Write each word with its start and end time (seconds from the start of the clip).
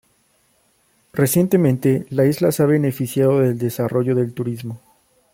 Recientemente 1.13 2.07
la 2.09 2.25
isla 2.25 2.51
se 2.51 2.63
ha 2.63 2.65
beneficiado 2.65 3.41
del 3.41 3.59
desarrollo 3.59 4.15
del 4.15 4.33
turismo. 4.33 4.81